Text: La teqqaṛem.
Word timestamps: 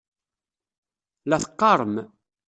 La 1.29 1.37
teqqaṛem. 1.43 1.95